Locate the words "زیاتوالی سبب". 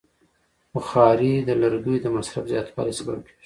2.51-3.19